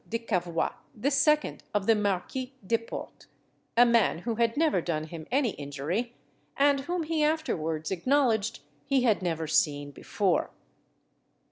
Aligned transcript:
de 0.09 0.17
Cavois, 0.17 0.73
the 0.95 1.11
second 1.11 1.61
of 1.75 1.85
the 1.85 1.93
Marquis 1.93 2.55
des 2.65 2.79
Portes, 2.79 3.27
a 3.77 3.85
man 3.85 4.17
who 4.17 4.33
had 4.33 4.57
never 4.57 4.81
done 4.81 5.03
him 5.03 5.27
any 5.31 5.51
injury, 5.51 6.15
and 6.57 6.79
whom 6.79 7.03
he 7.03 7.23
afterwards 7.23 7.91
acknowledged 7.91 8.61
he 8.87 9.03
had 9.03 9.21
never 9.21 9.45
seen 9.45 9.91
before. 9.91 10.49